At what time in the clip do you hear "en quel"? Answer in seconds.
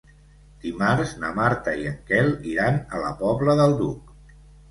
1.91-2.33